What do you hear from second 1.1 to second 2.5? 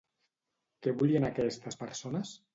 aquestes persones?